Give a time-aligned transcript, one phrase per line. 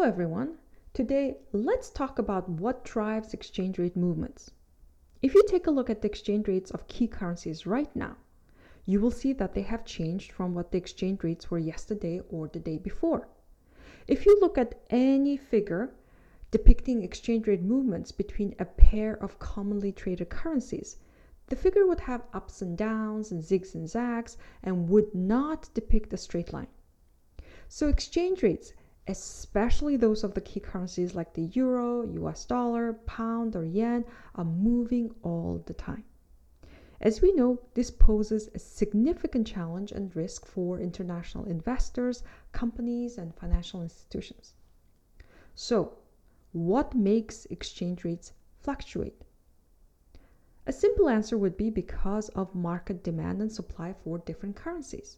[0.00, 0.56] Hello, everyone.
[0.94, 4.50] Today, let's talk about what drives exchange rate movements.
[5.20, 8.16] If you take a look at the exchange rates of key currencies right now,
[8.86, 12.48] you will see that they have changed from what the exchange rates were yesterday or
[12.48, 13.28] the day before.
[14.08, 15.92] If you look at any figure
[16.50, 20.96] depicting exchange rate movements between a pair of commonly traded currencies,
[21.48, 26.14] the figure would have ups and downs and zigs and zags and would not depict
[26.14, 26.68] a straight line.
[27.68, 28.72] So exchange rates,
[29.06, 34.04] especially those of the key currencies like the euro, US dollar, pound, or yen,
[34.34, 36.04] are moving all the time.
[37.00, 43.34] As we know, this poses a significant challenge and risk for international investors, companies, and
[43.34, 44.54] financial institutions.
[45.54, 45.98] So,
[46.52, 49.24] what makes exchange rates fluctuate?
[50.66, 55.16] A simple answer would be because of market demand and supply for different currencies.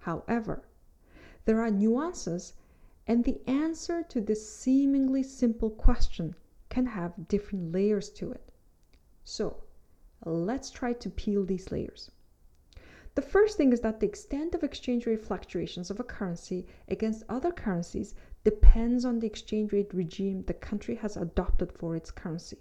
[0.00, 0.68] However,
[1.46, 2.52] there are nuances,
[3.06, 6.34] and the answer to this seemingly simple question
[6.68, 8.52] can have different layers to it.
[9.22, 9.62] So,
[10.24, 12.10] let's try to peel these layers.
[13.14, 17.24] The first thing is that the extent of exchange rate fluctuations of a currency against
[17.28, 22.58] other currencies depends on the exchange rate regime the country has adopted for its currency.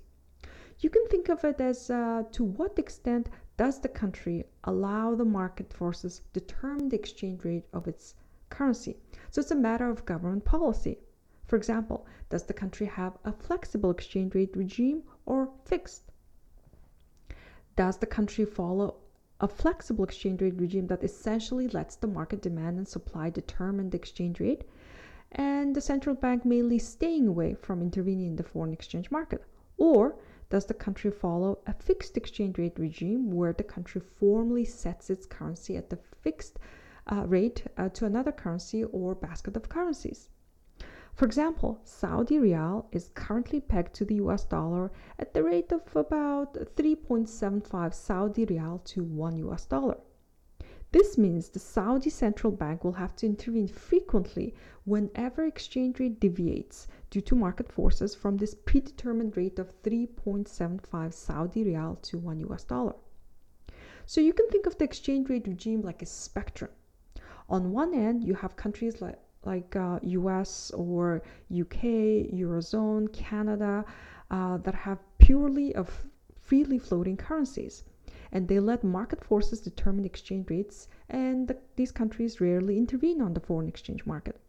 [0.79, 5.25] You can think of it as uh, to what extent does the country allow the
[5.25, 8.15] market forces determine the exchange rate of its
[8.55, 8.95] currency.
[9.29, 10.97] So it's a matter of government policy.
[11.45, 16.03] For example, does the country have a flexible exchange rate regime or fixed?
[17.75, 18.95] Does the country follow
[19.41, 23.97] a flexible exchange rate regime that essentially lets the market demand and supply determine the
[23.97, 24.63] exchange rate,
[25.33, 29.43] and the central bank mainly staying away from intervening in the foreign exchange market?
[29.77, 30.17] Or
[30.49, 35.25] does the country follow a fixed exchange rate regime where the country formally sets its
[35.25, 36.57] currency at the fixed
[37.11, 40.29] uh, rate uh, to another currency or basket of currencies?
[41.15, 45.95] For example, Saudi rial is currently pegged to the US dollar at the rate of
[45.95, 49.97] about 3.75 Saudi rial to 1 US dollar.
[50.91, 56.87] This means the Saudi central bank will have to intervene frequently whenever exchange rate deviates
[57.09, 62.65] due to market forces from this predetermined rate of 3.75 Saudi rial to 1 US
[62.65, 62.95] dollar.
[64.05, 66.71] So you can think of the exchange rate regime like a spectrum.
[67.49, 71.83] On one end, you have countries like like uh, US or UK,
[72.33, 73.85] Eurozone, Canada
[74.31, 76.07] uh, that have purely of
[76.41, 77.83] freely floating currencies
[78.31, 83.33] and they let market forces determine exchange rates, and the, these countries rarely intervene on
[83.33, 84.41] the foreign exchange market.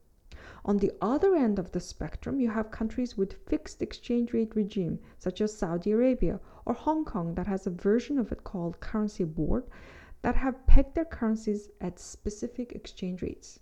[0.64, 4.98] On the other end of the spectrum, you have countries with fixed exchange rate regime,
[5.18, 9.22] such as Saudi Arabia or Hong Kong, that has a version of it called currency
[9.22, 9.62] board,
[10.26, 13.60] that have pegged their currencies at specific exchange rates.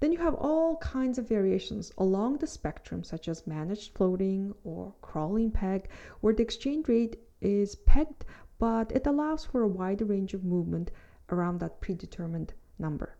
[0.00, 4.92] Then you have all kinds of variations along the spectrum, such as managed floating or
[5.00, 5.88] crawling peg,
[6.22, 8.24] where the exchange rate is pegged
[8.58, 10.90] but it allows for a wider range of movement
[11.28, 13.16] around that predetermined number.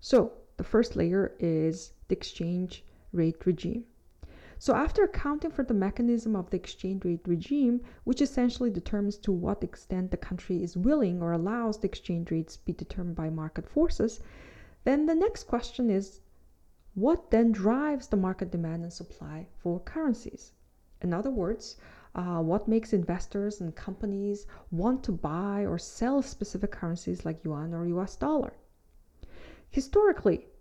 [0.00, 3.86] So the first layer is the exchange rate regime.
[4.62, 9.32] So after accounting for the mechanism of the exchange rate regime, which essentially determines to
[9.32, 13.68] what extent the country is willing or allows the exchange rates be determined by market
[13.68, 14.20] forces,
[14.84, 16.20] then the next question is
[16.94, 20.52] what then drives the market demand and supply for currencies?
[21.00, 21.76] In other words,
[22.14, 27.74] uh, what makes investors and companies want to buy or sell specific currencies like yuan
[27.74, 28.54] or US dollar.
[29.70, 30.51] Historically,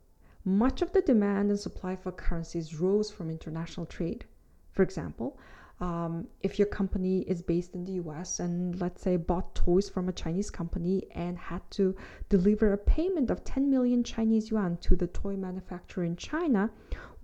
[0.44, 4.26] much of the demand and supply for currencies rose from international trade.
[4.72, 5.38] For example,
[5.82, 10.10] um, if your company is based in the US and let's say bought toys from
[10.10, 11.96] a Chinese company and had to
[12.30, 16.70] deliver a payment of 10 million Chinese yuan to the toy manufacturer in China,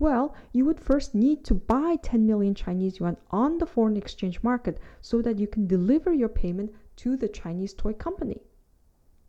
[0.00, 4.42] well, you would first need to buy 10 million Chinese yuan on the foreign exchange
[4.42, 8.40] market so that you can deliver your payment to the Chinese toy company.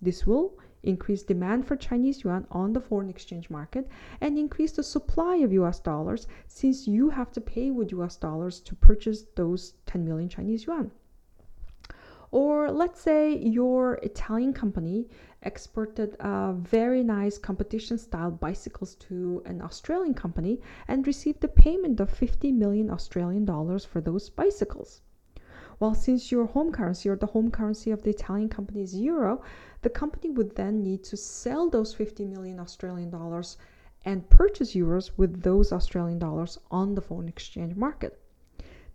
[0.01, 3.87] This will increase demand for Chinese yuan on the foreign exchange market,
[4.21, 8.59] and increase the supply of US dollars since you have to pay with US dollars
[8.61, 10.91] to purchase those 10 million Chinese yuan.
[12.31, 15.07] Or let's say your Italian company
[15.41, 21.99] exported a very nice competition style bicycles to an Australian company and received a payment
[21.99, 25.01] of 50 million Australian dollars for those bicycles.
[25.79, 29.41] Well, since your home currency or the home currency of the Italian company is euro,
[29.81, 33.55] the company would then need to sell those 50 million Australian dollars
[34.03, 38.19] and purchase euros with those Australian dollars on the foreign exchange market.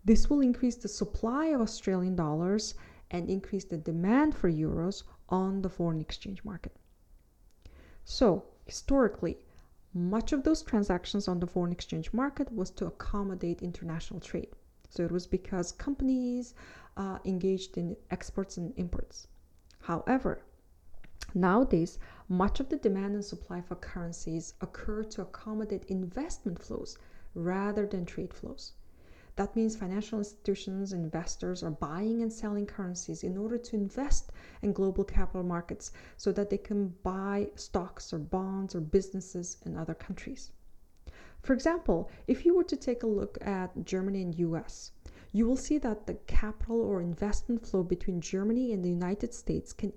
[0.05, 2.75] This will increase the supply of Australian dollars
[3.11, 6.77] and increase the demand for euros on the foreign exchange market.
[8.05, 9.39] So, historically,
[9.95, 14.51] much of those transactions on the foreign exchange market was to accommodate international trade.
[14.94, 16.55] So it was because companies
[16.96, 19.26] uh, engaged in exports and imports.
[19.81, 20.44] However,
[21.35, 21.99] nowadays,
[22.29, 26.96] much of the demand and supply for currencies occur to accommodate investment flows
[27.35, 28.75] rather than trade flows.
[29.35, 34.31] That means financial institutions, investors are buying and selling currencies in order to invest
[34.62, 39.76] in global capital markets so that they can buy stocks or bonds or businesses in
[39.76, 40.52] other countries.
[41.44, 44.93] For example, if you were to take a look at Germany and US,
[45.31, 49.75] you will see that the capital or investment flow between Germany and the United States
[49.75, 49.93] can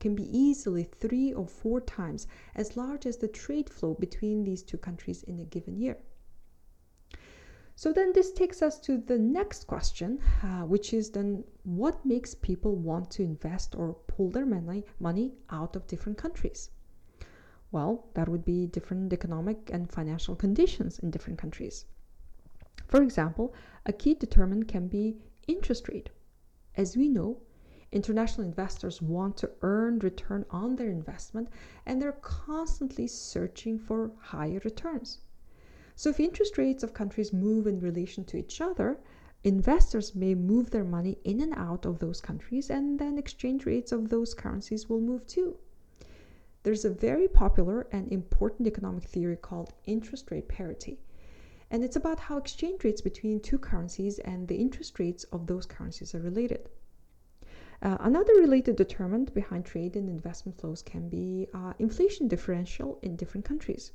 [0.00, 4.64] can be easily three or four times as large as the trade flow between these
[4.64, 5.98] two countries in a given year.
[7.76, 12.34] So then this takes us to the next question, uh, which is then what makes
[12.34, 16.70] people want to invest or pull their money, money out of different countries?
[17.70, 21.84] Well, that would be different economic and financial conditions in different countries.
[22.86, 23.52] For example,
[23.84, 26.08] a key determinant can be interest rate.
[26.76, 27.42] As we know,
[27.92, 31.48] international investors want to earn return on their investment
[31.84, 35.20] and they're constantly searching for higher returns.
[35.94, 38.98] So, if interest rates of countries move in relation to each other,
[39.44, 43.92] investors may move their money in and out of those countries, and then exchange rates
[43.92, 45.58] of those currencies will move too.
[46.62, 50.98] There's a very popular and important economic theory called interest rate parity.
[51.70, 55.66] And it's about how exchange rates between two currencies and the interest rates of those
[55.66, 56.68] currencies are related.
[57.80, 63.14] Uh, another related determinant behind trade and investment flows can be uh, inflation differential in
[63.14, 63.92] different countries.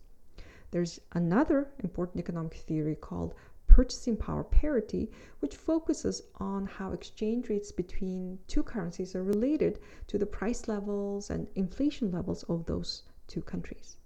[0.72, 3.36] There's another important economic theory called
[3.74, 5.10] purchasing power parity,
[5.40, 11.32] which focuses on how exchange rates between two currencies are related to the price levels
[11.32, 13.98] and inflation levels of those two countries.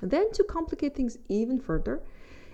[0.00, 2.04] Then, to complicate things even further,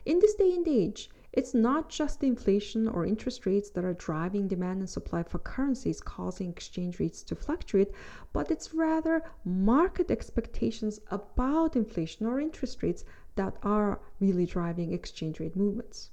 [0.07, 3.93] in this day and age, it's not just the inflation or interest rates that are
[3.93, 7.93] driving demand and supply for currencies, causing exchange rates to fluctuate,
[8.33, 13.05] but it's rather market expectations about inflation or interest rates
[13.37, 16.11] that are really driving exchange rate movements.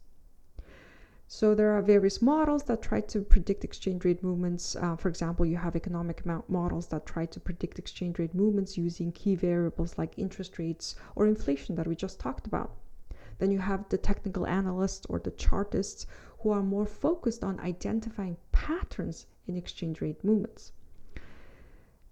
[1.27, 4.75] So there are various models that try to predict exchange rate movements.
[4.75, 9.13] Uh, for example, you have economic models that try to predict exchange rate movements using
[9.13, 12.75] key variables like interest rates or inflation that we just talked about.
[13.37, 16.05] Then you have the technical analysts or the chartists
[16.39, 20.73] who are more focused on identifying patterns in exchange rate movements.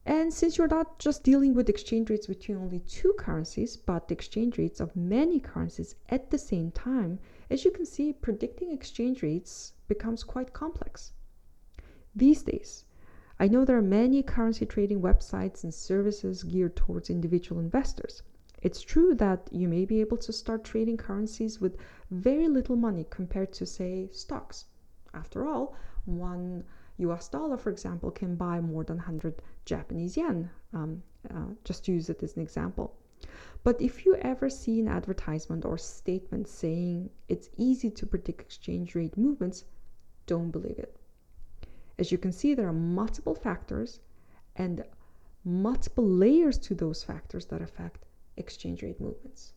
[0.05, 4.13] And since you're not just dealing with exchange rates between only two currencies, but the
[4.13, 7.19] exchange rates of many currencies at the same time,
[7.49, 11.13] as you can see, predicting exchange rates becomes quite complex.
[12.15, 12.85] These days,
[13.39, 18.23] I know there are many currency trading websites and services geared towards individual investors.
[18.61, 21.77] It's true that you may be able to start trading currencies with
[22.11, 24.65] very little money compared to, say, stocks.
[25.13, 25.75] After all,
[26.05, 26.63] one
[26.99, 31.91] US dollar, for example, can buy more than 100 Japanese yen, um, uh, just to
[31.91, 32.95] use it as an example.
[33.63, 38.95] But if you ever see an advertisement or statement saying it's easy to predict exchange
[38.95, 39.65] rate movements,
[40.25, 40.95] don't believe it.
[41.97, 43.99] As you can see, there are multiple factors
[44.55, 44.85] and
[45.43, 48.05] multiple layers to those factors that affect
[48.37, 49.53] exchange rate movements.